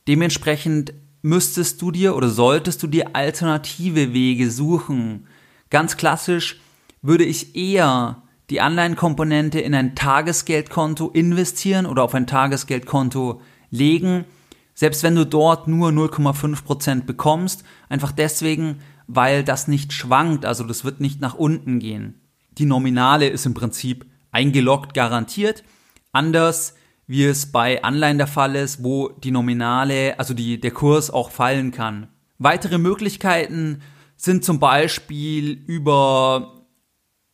Dementsprechend 0.07 0.93
müsstest 1.21 1.81
du 1.81 1.91
dir 1.91 2.15
oder 2.15 2.29
solltest 2.29 2.81
du 2.81 2.87
dir 2.87 3.15
alternative 3.15 4.13
Wege 4.13 4.49
suchen. 4.49 5.27
Ganz 5.69 5.97
klassisch 5.97 6.59
würde 7.01 7.25
ich 7.25 7.55
eher 7.55 8.23
die 8.49 8.61
Anleihenkomponente 8.61 9.59
in 9.59 9.75
ein 9.75 9.95
Tagesgeldkonto 9.95 11.09
investieren 11.09 11.85
oder 11.85 12.03
auf 12.03 12.15
ein 12.15 12.25
Tagesgeldkonto 12.25 13.41
legen, 13.69 14.25
selbst 14.73 15.03
wenn 15.03 15.15
du 15.15 15.25
dort 15.25 15.67
nur 15.67 15.89
0,5% 15.89 17.03
bekommst, 17.03 17.63
einfach 17.89 18.11
deswegen, 18.11 18.79
weil 19.07 19.43
das 19.43 19.67
nicht 19.67 19.93
schwankt, 19.93 20.45
also 20.45 20.63
das 20.63 20.83
wird 20.83 20.99
nicht 20.99 21.21
nach 21.21 21.35
unten 21.35 21.79
gehen. 21.79 22.21
Die 22.57 22.65
Nominale 22.65 23.27
ist 23.27 23.45
im 23.45 23.53
Prinzip 23.53 24.05
eingeloggt 24.31 24.93
garantiert, 24.93 25.63
anders 26.11 26.75
wie 27.07 27.25
es 27.25 27.51
bei 27.51 27.83
Anleihen 27.83 28.19
der 28.19 28.27
Fall 28.27 28.55
ist, 28.55 28.83
wo 28.83 29.09
die 29.09 29.31
Nominale, 29.31 30.19
also 30.19 30.35
die, 30.35 30.59
der 30.59 30.71
Kurs 30.71 31.09
auch 31.09 31.31
fallen 31.31 31.71
kann. 31.71 32.07
Weitere 32.37 32.77
Möglichkeiten 32.77 33.81
sind 34.15 34.45
zum 34.45 34.59
Beispiel 34.59 35.63
über 35.65 36.59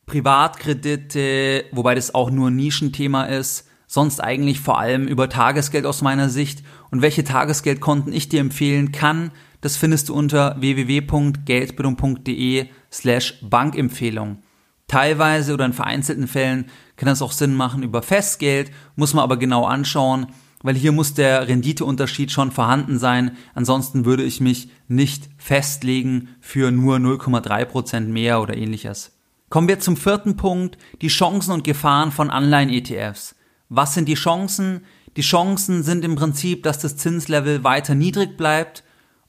Privatkredite, 0.06 1.66
wobei 1.72 1.96
das 1.96 2.16
auch 2.16 2.32
nur 2.32 2.50
ein 2.50 2.56
Nischenthema 2.56 3.25
ist, 3.25 3.68
sonst 3.88 4.22
eigentlich 4.22 4.62
vor 4.62 4.80
allem 4.80 5.08
über 5.08 5.30
Tagesgeld 5.30 5.86
aus 5.86 6.02
meiner 6.02 6.30
Sicht 6.30 6.64
und 6.92 7.02
welche 7.02 7.24
Tagesgeldkonten 7.24 8.12
ich 8.14 8.30
dir 8.30 8.40
empfehlen 8.40 8.92
kann, 8.92 9.32
das 9.62 9.78
findest 9.78 10.10
du 10.10 10.14
unter 10.14 10.62
www.geldbildung.de 10.62 12.68
slash 12.92 13.40
Bankempfehlung. 13.42 14.44
Teilweise 14.88 15.54
oder 15.54 15.65
in 15.65 15.74
vereinzelten 15.74 16.27
Fällen 16.27 16.70
kann 16.96 17.08
das 17.08 17.22
auch 17.22 17.32
Sinn 17.32 17.56
machen 17.56 17.84
über 17.84 18.01
Festgeld, 18.01 18.72
muss 18.96 19.13
man 19.13 19.24
aber 19.24 19.38
genau 19.38 19.65
anschauen, 19.65 20.27
weil 20.62 20.75
hier 20.75 20.92
muss 20.92 21.13
der 21.13 21.48
Renditeunterschied 21.48 22.32
schon 22.32 22.51
vorhanden 22.51 23.00
sein, 23.00 23.38
ansonsten 23.54 24.06
würde 24.06 24.24
ich 24.24 24.42
mich 24.42 24.70
nicht 24.88 25.30
festlegen 25.38 26.30
für 26.39 26.72
nur 26.72 26.98
0,3% 26.98 28.01
mehr 28.08 28.42
oder 28.42 28.56
ähnliches. 28.56 29.12
Kommen 29.50 29.68
wir 29.68 29.80
zum 29.80 29.96
vierten 29.98 30.38
Punkt, 30.38 30.77
die 31.01 31.08
Chancen 31.08 31.51
und 31.51 31.63
Gefahren 31.63 32.12
von 32.12 32.30
Anleihen-ETFs. 32.30 33.36
Was 33.70 33.94
sind 33.94 34.08
die 34.08 34.15
Chancen? 34.15 34.86
Die 35.18 35.22
Chancen 35.22 35.84
sind 35.84 36.04
im 36.04 36.15
Prinzip, 36.15 36.63
dass 36.63 36.80
das 36.80 36.98
Zinslevel 36.98 37.63
weiter 37.63 37.96
niedrig 37.96 38.38
bleibt 38.38 38.84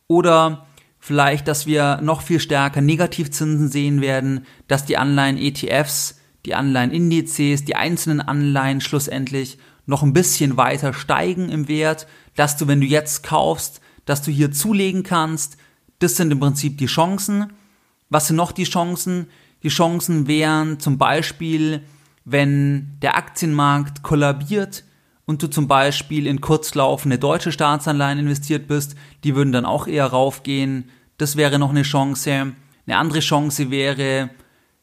oder 0.08 0.65
vielleicht, 1.06 1.46
dass 1.46 1.66
wir 1.66 2.00
noch 2.02 2.20
viel 2.20 2.40
stärker 2.40 2.80
Negativzinsen 2.80 3.68
sehen 3.68 4.00
werden, 4.00 4.44
dass 4.66 4.86
die 4.86 4.96
Anleihen-ETFs, 4.96 6.18
die 6.44 6.56
Anleihen-Indizes, 6.56 7.64
die 7.64 7.76
einzelnen 7.76 8.20
Anleihen 8.20 8.80
schlussendlich 8.80 9.56
noch 9.86 10.02
ein 10.02 10.12
bisschen 10.12 10.56
weiter 10.56 10.92
steigen 10.92 11.48
im 11.48 11.68
Wert, 11.68 12.08
dass 12.34 12.56
du, 12.56 12.66
wenn 12.66 12.80
du 12.80 12.88
jetzt 12.88 13.22
kaufst, 13.22 13.80
dass 14.04 14.20
du 14.22 14.32
hier 14.32 14.50
zulegen 14.50 15.04
kannst. 15.04 15.58
Das 16.00 16.16
sind 16.16 16.32
im 16.32 16.40
Prinzip 16.40 16.76
die 16.78 16.86
Chancen. 16.86 17.52
Was 18.10 18.26
sind 18.26 18.34
noch 18.34 18.50
die 18.50 18.64
Chancen? 18.64 19.28
Die 19.62 19.68
Chancen 19.68 20.26
wären 20.26 20.80
zum 20.80 20.98
Beispiel, 20.98 21.82
wenn 22.24 22.98
der 23.00 23.16
Aktienmarkt 23.16 24.02
kollabiert 24.02 24.82
und 25.24 25.40
du 25.40 25.46
zum 25.46 25.68
Beispiel 25.68 26.26
in 26.26 26.40
kurzlaufende 26.40 27.20
deutsche 27.20 27.52
Staatsanleihen 27.52 28.18
investiert 28.18 28.66
bist, 28.66 28.96
die 29.22 29.36
würden 29.36 29.52
dann 29.52 29.66
auch 29.66 29.86
eher 29.86 30.06
raufgehen. 30.06 30.90
Das 31.18 31.36
wäre 31.36 31.58
noch 31.58 31.70
eine 31.70 31.82
Chance. 31.82 32.52
Eine 32.86 32.96
andere 32.96 33.20
Chance 33.20 33.70
wäre, 33.70 34.30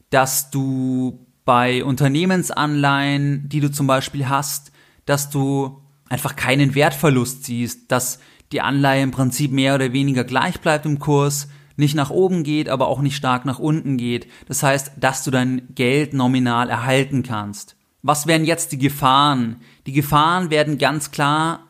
dass 0.09 0.49
du 0.49 1.25
bei 1.45 1.83
Unternehmensanleihen, 1.83 3.49
die 3.49 3.59
du 3.59 3.69
zum 3.71 3.87
Beispiel 3.87 4.29
hast, 4.29 4.71
dass 5.05 5.29
du 5.29 5.81
einfach 6.09 6.35
keinen 6.35 6.75
Wertverlust 6.75 7.43
siehst, 7.43 7.91
dass 7.91 8.19
die 8.51 8.61
Anleihe 8.61 9.03
im 9.03 9.11
Prinzip 9.11 9.51
mehr 9.51 9.75
oder 9.75 9.93
weniger 9.93 10.23
gleich 10.23 10.59
bleibt 10.59 10.85
im 10.85 10.99
Kurs, 10.99 11.47
nicht 11.75 11.95
nach 11.95 12.11
oben 12.11 12.43
geht, 12.43 12.69
aber 12.69 12.87
auch 12.87 13.01
nicht 13.01 13.15
stark 13.15 13.45
nach 13.45 13.59
unten 13.59 13.97
geht. 13.97 14.27
Das 14.47 14.61
heißt, 14.61 14.93
dass 14.97 15.23
du 15.23 15.31
dein 15.31 15.73
Geld 15.73 16.13
nominal 16.13 16.69
erhalten 16.69 17.23
kannst. 17.23 17.75
Was 18.03 18.27
wären 18.27 18.45
jetzt 18.45 18.71
die 18.71 18.77
Gefahren? 18.77 19.57
Die 19.87 19.93
Gefahren 19.93 20.51
werden 20.51 20.77
ganz 20.77 21.09
klar 21.11 21.67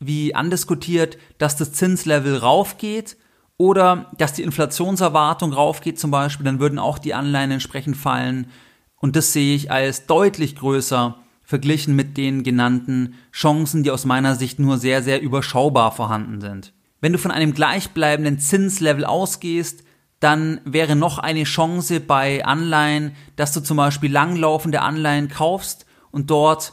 wie 0.00 0.34
andiskutiert, 0.34 1.16
dass 1.38 1.56
das 1.56 1.72
Zinslevel 1.72 2.36
raufgeht 2.38 3.16
oder 3.58 4.10
dass 4.18 4.34
die 4.34 4.42
Inflationserwartung 4.42 5.52
raufgeht 5.52 5.98
zum 5.98 6.10
Beispiel, 6.10 6.44
dann 6.44 6.60
würden 6.60 6.78
auch 6.78 6.98
die 6.98 7.14
Anleihen 7.14 7.50
entsprechend 7.50 7.96
fallen. 7.96 8.48
Und 8.96 9.16
das 9.16 9.32
sehe 9.32 9.54
ich 9.54 9.70
als 9.70 10.06
deutlich 10.06 10.56
größer 10.56 11.16
verglichen 11.42 11.94
mit 11.94 12.16
den 12.16 12.42
genannten 12.42 13.14
Chancen, 13.32 13.82
die 13.82 13.90
aus 13.90 14.04
meiner 14.04 14.34
Sicht 14.34 14.58
nur 14.58 14.78
sehr, 14.78 15.02
sehr 15.02 15.22
überschaubar 15.22 15.92
vorhanden 15.92 16.40
sind. 16.40 16.72
Wenn 17.00 17.12
du 17.12 17.18
von 17.18 17.30
einem 17.30 17.54
gleichbleibenden 17.54 18.38
Zinslevel 18.38 19.04
ausgehst, 19.04 19.84
dann 20.18 20.60
wäre 20.64 20.96
noch 20.96 21.18
eine 21.18 21.44
Chance 21.44 22.00
bei 22.00 22.44
Anleihen, 22.44 23.14
dass 23.36 23.52
du 23.52 23.60
zum 23.60 23.76
Beispiel 23.76 24.10
langlaufende 24.10 24.82
Anleihen 24.82 25.28
kaufst 25.28 25.86
und 26.10 26.30
dort 26.30 26.72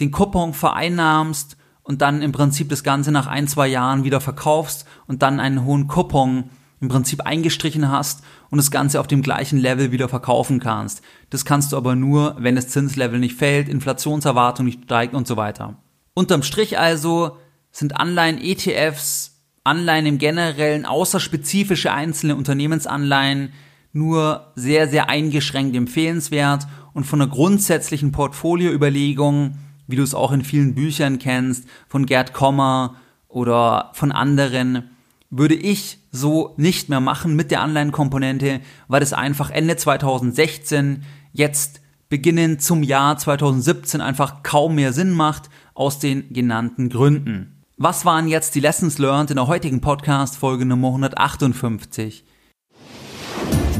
den 0.00 0.10
Coupon 0.10 0.54
vereinnahmst 0.54 1.56
und 1.84 2.02
dann 2.02 2.22
im 2.22 2.32
Prinzip 2.32 2.68
das 2.68 2.82
Ganze 2.82 3.12
nach 3.12 3.26
ein, 3.26 3.46
zwei 3.46 3.68
Jahren 3.68 4.02
wieder 4.02 4.20
verkaufst 4.20 4.86
und 5.06 5.22
dann 5.22 5.38
einen 5.38 5.64
hohen 5.64 5.86
Coupon 5.86 6.50
im 6.80 6.88
Prinzip 6.88 7.20
eingestrichen 7.22 7.90
hast 7.90 8.22
und 8.50 8.58
das 8.58 8.70
Ganze 8.72 8.98
auf 8.98 9.06
dem 9.06 9.22
gleichen 9.22 9.58
Level 9.58 9.92
wieder 9.92 10.08
verkaufen 10.08 10.58
kannst. 10.60 11.02
Das 11.30 11.44
kannst 11.44 11.72
du 11.72 11.76
aber 11.76 11.94
nur, 11.94 12.36
wenn 12.38 12.56
das 12.56 12.68
Zinslevel 12.68 13.20
nicht 13.20 13.36
fällt, 13.36 13.68
Inflationserwartung 13.68 14.66
nicht 14.66 14.84
steigt 14.84 15.14
und 15.14 15.26
so 15.26 15.36
weiter. 15.36 15.76
Unterm 16.14 16.42
Strich 16.42 16.78
also 16.78 17.38
sind 17.70 17.96
Anleihen 17.96 18.38
ETFs 18.38 19.34
Anleihen 19.64 20.04
im 20.04 20.18
Generellen, 20.18 20.84
außer 20.84 21.18
spezifische 21.20 21.90
einzelne 21.90 22.36
Unternehmensanleihen, 22.36 23.54
nur 23.94 24.52
sehr, 24.56 24.88
sehr 24.88 25.08
eingeschränkt 25.08 25.74
empfehlenswert 25.74 26.66
und 26.92 27.04
von 27.04 27.22
einer 27.22 27.30
grundsätzlichen 27.30 28.12
Portfolioüberlegung, 28.12 29.56
wie 29.86 29.96
du 29.96 30.02
es 30.02 30.14
auch 30.14 30.32
in 30.32 30.44
vielen 30.44 30.74
Büchern 30.74 31.18
kennst, 31.18 31.68
von 31.88 32.06
Gerd 32.06 32.32
Kommer 32.32 32.96
oder 33.28 33.90
von 33.94 34.12
anderen, 34.12 34.90
würde 35.30 35.54
ich 35.54 35.98
so 36.12 36.54
nicht 36.56 36.88
mehr 36.88 37.00
machen 37.00 37.34
mit 37.34 37.50
der 37.50 37.60
Anleihenkomponente, 37.60 38.60
weil 38.88 39.02
es 39.02 39.12
einfach 39.12 39.50
Ende 39.50 39.76
2016 39.76 41.02
jetzt 41.32 41.80
beginnend 42.08 42.62
zum 42.62 42.82
Jahr 42.82 43.18
2017 43.18 44.00
einfach 44.00 44.42
kaum 44.42 44.76
mehr 44.76 44.92
Sinn 44.92 45.10
macht 45.10 45.50
aus 45.74 45.98
den 45.98 46.32
genannten 46.32 46.88
Gründen. 46.88 47.64
Was 47.76 48.04
waren 48.04 48.28
jetzt 48.28 48.54
die 48.54 48.60
Lessons 48.60 48.98
learned 48.98 49.30
in 49.30 49.36
der 49.36 49.48
heutigen 49.48 49.80
Podcast-Folge 49.80 50.64
Nummer 50.64 50.88
158? 50.88 52.24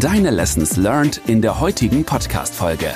Deine 0.01 0.31
Lessons 0.31 0.77
learned 0.77 1.21
in 1.29 1.41
der 1.41 1.61
heutigen 1.61 2.05
Podcast-Folge. 2.05 2.93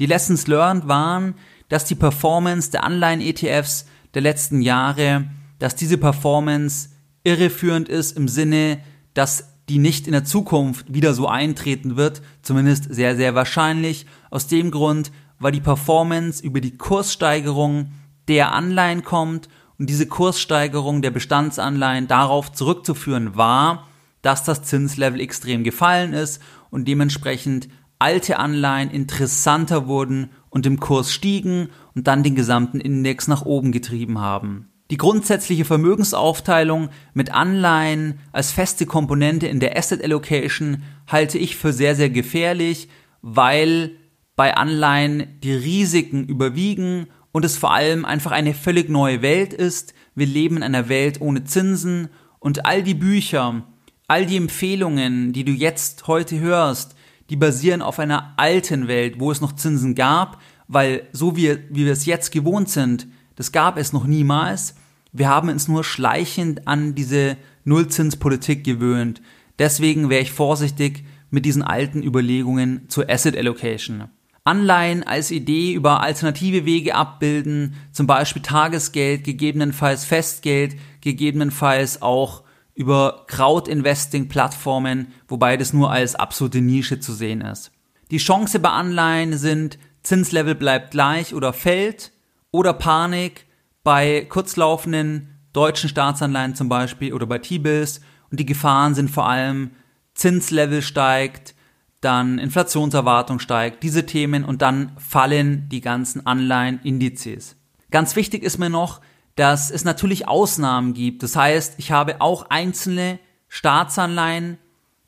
Die 0.00 0.06
Lessons 0.06 0.46
learned 0.46 0.88
waren, 0.88 1.34
dass 1.68 1.84
die 1.84 1.94
Performance 1.94 2.70
der 2.70 2.84
Anleihen-ETFs 2.84 3.86
der 4.14 4.22
letzten 4.22 4.62
Jahre, 4.62 5.26
dass 5.58 5.76
diese 5.76 5.98
Performance 5.98 6.88
irreführend 7.22 7.88
ist 7.88 8.16
im 8.16 8.26
Sinne, 8.26 8.80
dass 9.14 9.44
die 9.68 9.78
nicht 9.78 10.06
in 10.06 10.12
der 10.12 10.24
Zukunft 10.24 10.92
wieder 10.92 11.12
so 11.14 11.28
eintreten 11.28 11.96
wird, 11.96 12.22
zumindest 12.42 12.92
sehr, 12.92 13.14
sehr 13.14 13.34
wahrscheinlich. 13.34 14.06
Aus 14.30 14.46
dem 14.46 14.70
Grund, 14.70 15.12
weil 15.38 15.52
die 15.52 15.60
Performance 15.60 16.42
über 16.42 16.60
die 16.60 16.76
Kurssteigerung 16.76 17.92
der 18.26 18.52
Anleihen 18.52 19.04
kommt 19.04 19.48
und 19.78 19.88
diese 19.90 20.06
Kurssteigerung 20.06 21.02
der 21.02 21.10
Bestandsanleihen 21.10 22.08
darauf 22.08 22.52
zurückzuführen 22.52 23.36
war, 23.36 23.86
dass 24.22 24.44
das 24.44 24.62
Zinslevel 24.62 25.20
extrem 25.20 25.62
gefallen 25.62 26.14
ist 26.14 26.42
und 26.70 26.88
dementsprechend 26.88 27.68
alte 28.00 28.38
Anleihen 28.38 28.90
interessanter 28.90 29.86
wurden 29.86 30.30
und 30.48 30.66
im 30.66 30.80
Kurs 30.80 31.12
stiegen 31.12 31.68
und 31.94 32.06
dann 32.06 32.22
den 32.22 32.34
gesamten 32.34 32.80
Index 32.80 33.28
nach 33.28 33.44
oben 33.44 33.72
getrieben 33.72 34.18
haben. 34.18 34.70
Die 34.90 34.96
grundsätzliche 34.96 35.64
Vermögensaufteilung 35.64 36.88
mit 37.14 37.32
Anleihen 37.32 38.18
als 38.32 38.50
feste 38.50 38.86
Komponente 38.86 39.46
in 39.46 39.60
der 39.60 39.76
Asset 39.76 40.02
Allocation 40.02 40.82
halte 41.06 41.38
ich 41.38 41.56
für 41.56 41.72
sehr, 41.72 41.94
sehr 41.94 42.10
gefährlich, 42.10 42.88
weil 43.22 43.92
bei 44.34 44.56
Anleihen 44.56 45.38
die 45.44 45.52
Risiken 45.52 46.24
überwiegen 46.26 47.06
und 47.30 47.44
es 47.44 47.56
vor 47.56 47.72
allem 47.72 48.04
einfach 48.04 48.32
eine 48.32 48.54
völlig 48.54 48.88
neue 48.88 49.22
Welt 49.22 49.52
ist. 49.52 49.94
Wir 50.16 50.26
leben 50.26 50.56
in 50.56 50.62
einer 50.64 50.88
Welt 50.88 51.20
ohne 51.20 51.44
Zinsen 51.44 52.08
und 52.40 52.66
all 52.66 52.82
die 52.82 52.94
Bücher, 52.94 53.62
all 54.08 54.26
die 54.26 54.38
Empfehlungen, 54.38 55.32
die 55.32 55.44
du 55.44 55.52
jetzt 55.52 56.08
heute 56.08 56.40
hörst, 56.40 56.96
die 57.30 57.36
basieren 57.36 57.80
auf 57.80 57.98
einer 57.98 58.34
alten 58.36 58.88
Welt, 58.88 59.20
wo 59.20 59.30
es 59.30 59.40
noch 59.40 59.52
Zinsen 59.52 59.94
gab, 59.94 60.40
weil 60.66 61.06
so 61.12 61.36
wie, 61.36 61.58
wie 61.70 61.86
wir 61.86 61.92
es 61.92 62.04
jetzt 62.04 62.32
gewohnt 62.32 62.68
sind, 62.68 63.06
das 63.36 63.52
gab 63.52 63.78
es 63.78 63.92
noch 63.92 64.04
niemals. 64.04 64.74
Wir 65.12 65.28
haben 65.28 65.48
uns 65.48 65.68
nur 65.68 65.84
schleichend 65.84 66.66
an 66.68 66.94
diese 66.94 67.36
Nullzinspolitik 67.64 68.64
gewöhnt. 68.64 69.22
Deswegen 69.58 70.10
wäre 70.10 70.22
ich 70.22 70.32
vorsichtig 70.32 71.04
mit 71.30 71.44
diesen 71.44 71.62
alten 71.62 72.02
Überlegungen 72.02 72.88
zur 72.88 73.08
Asset 73.08 73.36
Allocation. 73.36 74.04
Anleihen 74.42 75.04
als 75.04 75.30
Idee 75.30 75.74
über 75.74 76.00
alternative 76.00 76.64
Wege 76.64 76.94
abbilden, 76.94 77.74
zum 77.92 78.06
Beispiel 78.06 78.42
Tagesgeld, 78.42 79.22
gegebenenfalls 79.22 80.04
Festgeld, 80.04 80.76
gegebenenfalls 81.00 82.02
auch 82.02 82.42
über 82.80 83.24
Crowd-Investing-Plattformen, 83.26 85.08
wobei 85.28 85.58
das 85.58 85.74
nur 85.74 85.90
als 85.90 86.14
absolute 86.14 86.62
Nische 86.62 86.98
zu 86.98 87.12
sehen 87.12 87.42
ist. 87.42 87.72
Die 88.10 88.16
Chance 88.16 88.58
bei 88.58 88.70
Anleihen 88.70 89.36
sind, 89.36 89.78
Zinslevel 90.02 90.54
bleibt 90.54 90.92
gleich 90.92 91.34
oder 91.34 91.52
fällt, 91.52 92.10
oder 92.52 92.72
Panik 92.72 93.44
bei 93.84 94.24
kurzlaufenden 94.30 95.28
deutschen 95.52 95.90
Staatsanleihen 95.90 96.54
zum 96.54 96.70
Beispiel 96.70 97.12
oder 97.12 97.26
bei 97.26 97.36
T-Bills. 97.36 98.00
Und 98.30 98.40
die 98.40 98.46
Gefahren 98.46 98.94
sind 98.94 99.10
vor 99.10 99.28
allem, 99.28 99.72
Zinslevel 100.14 100.80
steigt, 100.80 101.54
dann 102.00 102.38
Inflationserwartung 102.38 103.40
steigt, 103.40 103.82
diese 103.82 104.06
Themen 104.06 104.46
und 104.46 104.62
dann 104.62 104.92
fallen 104.96 105.68
die 105.68 105.82
ganzen 105.82 106.24
Anleihenindizes. 106.24 107.56
Ganz 107.90 108.16
wichtig 108.16 108.42
ist 108.42 108.56
mir 108.56 108.70
noch, 108.70 109.02
dass 109.36 109.70
es 109.70 109.84
natürlich 109.84 110.28
Ausnahmen 110.28 110.94
gibt. 110.94 111.22
Das 111.22 111.36
heißt, 111.36 111.74
ich 111.78 111.92
habe 111.92 112.20
auch 112.20 112.46
einzelne 112.50 113.18
Staatsanleihen, 113.48 114.58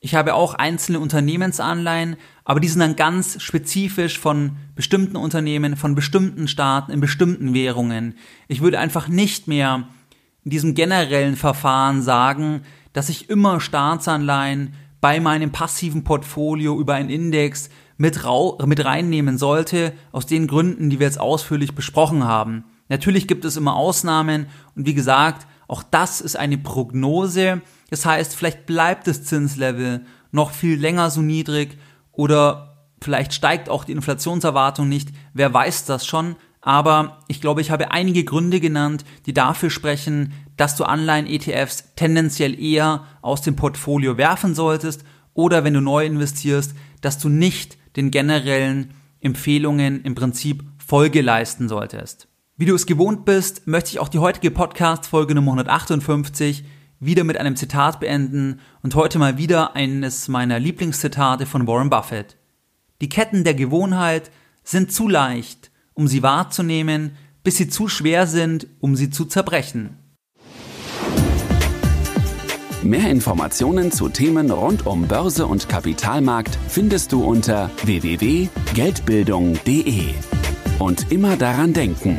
ich 0.00 0.14
habe 0.16 0.34
auch 0.34 0.54
einzelne 0.54 0.98
Unternehmensanleihen, 0.98 2.16
aber 2.44 2.58
die 2.58 2.66
sind 2.66 2.80
dann 2.80 2.96
ganz 2.96 3.40
spezifisch 3.40 4.18
von 4.18 4.56
bestimmten 4.74 5.16
Unternehmen, 5.16 5.76
von 5.76 5.94
bestimmten 5.94 6.48
Staaten, 6.48 6.90
in 6.90 7.00
bestimmten 7.00 7.54
Währungen. 7.54 8.16
Ich 8.48 8.62
würde 8.62 8.80
einfach 8.80 9.06
nicht 9.06 9.46
mehr 9.46 9.88
in 10.44 10.50
diesem 10.50 10.74
generellen 10.74 11.36
Verfahren 11.36 12.02
sagen, 12.02 12.62
dass 12.92 13.08
ich 13.08 13.30
immer 13.30 13.60
Staatsanleihen 13.60 14.74
bei 15.00 15.20
meinem 15.20 15.52
passiven 15.52 16.04
Portfolio 16.04 16.78
über 16.78 16.94
einen 16.94 17.10
Index 17.10 17.70
mit, 17.96 18.20
mit 18.66 18.84
reinnehmen 18.84 19.38
sollte, 19.38 19.92
aus 20.10 20.26
den 20.26 20.48
Gründen, 20.48 20.90
die 20.90 20.98
wir 20.98 21.06
jetzt 21.06 21.20
ausführlich 21.20 21.74
besprochen 21.74 22.24
haben. 22.24 22.64
Natürlich 22.92 23.26
gibt 23.26 23.46
es 23.46 23.56
immer 23.56 23.75
Ausnahmen 23.75 24.49
und 24.76 24.84
wie 24.84 24.92
gesagt, 24.92 25.46
auch 25.66 25.83
das 25.83 26.20
ist 26.20 26.37
eine 26.37 26.59
Prognose. 26.59 27.62
Das 27.88 28.05
heißt, 28.05 28.37
vielleicht 28.37 28.66
bleibt 28.66 29.07
das 29.07 29.24
Zinslevel 29.24 30.05
noch 30.31 30.50
viel 30.50 30.78
länger 30.78 31.09
so 31.09 31.22
niedrig 31.22 31.78
oder 32.12 32.85
vielleicht 33.00 33.33
steigt 33.33 33.70
auch 33.70 33.85
die 33.85 33.92
Inflationserwartung 33.92 34.90
nicht. 34.90 35.09
Wer 35.33 35.55
weiß 35.55 35.87
das 35.87 36.05
schon? 36.05 36.37
Aber 36.61 37.20
ich 37.28 37.40
glaube, 37.40 37.62
ich 37.62 37.70
habe 37.70 37.92
einige 37.92 38.24
Gründe 38.24 38.61
genannt, 38.61 39.07
die 39.24 39.33
dafür 39.33 39.70
sprechen, 39.70 40.35
dass 40.59 40.76
du 40.76 40.85
Anleihen-ETFs 40.85 41.94
tendenziell 41.96 42.62
eher 42.62 43.07
aus 43.22 43.40
dem 43.40 43.57
Portfolio 43.57 44.18
werfen 44.18 44.55
solltest 44.55 45.02
oder 45.33 45.64
wenn 45.64 45.72
du 45.72 45.81
neu 45.81 46.05
investierst, 46.05 46.74
dass 47.00 47.18
du 47.18 47.31
nicht 47.31 47.78
den 47.96 48.11
generellen 48.11 48.92
Empfehlungen 49.22 50.02
im 50.02 50.14
Prinzip 50.14 50.62
Folge 50.76 51.22
leisten 51.22 51.70
solltest. 51.70 52.28
Wie 52.62 52.66
du 52.66 52.77
es 52.77 52.87
gewohnt 52.87 53.25
bist, 53.25 53.66
möchte 53.66 53.90
ich 53.90 53.98
auch 53.98 54.07
die 54.07 54.20
heutige 54.20 54.53
Podcast-Folge 54.53 55.35
Nummer 55.35 55.51
158 55.51 56.62
wieder 57.01 57.25
mit 57.25 57.37
einem 57.37 57.57
Zitat 57.57 57.98
beenden 57.98 58.61
und 58.85 58.94
heute 58.94 59.18
mal 59.18 59.37
wieder 59.37 59.75
eines 59.75 60.29
meiner 60.29 60.61
Lieblingszitate 60.61 61.44
von 61.44 61.66
Warren 61.66 61.90
Buffett. 61.90 62.37
Die 63.01 63.09
Ketten 63.09 63.42
der 63.42 63.55
Gewohnheit 63.55 64.31
sind 64.62 64.92
zu 64.92 65.09
leicht, 65.09 65.72
um 65.94 66.07
sie 66.07 66.22
wahrzunehmen, 66.22 67.16
bis 67.42 67.57
sie 67.57 67.68
zu 67.68 67.88
schwer 67.88 68.29
sind, 68.29 68.68
um 68.79 68.94
sie 68.94 69.11
zu 69.11 69.25
zerbrechen. 69.25 69.98
Mehr 72.85 73.11
Informationen 73.11 73.90
zu 73.90 74.09
Themen 74.09 74.53
rund 74.53 74.87
um 74.87 75.09
Börse 75.09 75.48
und 75.48 75.68
Kapitalmarkt 75.68 76.57
findest 76.68 77.11
du 77.11 77.25
unter 77.25 77.72
www.geldbildung.de. 77.83 80.14
Und 80.79 81.11
immer 81.11 81.37
daran 81.37 81.72
denken, 81.72 82.18